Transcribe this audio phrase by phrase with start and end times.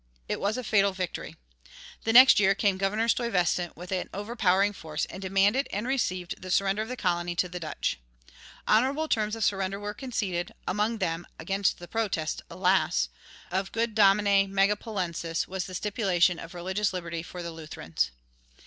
[0.27, 1.35] It was a fatal victory.
[2.05, 6.49] The next year came Governor Stuyvesant with an overpowering force and demanded and received the
[6.49, 7.99] surrender of the colony to the Dutch.
[8.67, 13.09] Honorable terms of surrender were conceded; among them, against the protest, alas!
[13.51, 18.09] of good Domine Megapolensis, was the stipulation of religious liberty for the Lutherans.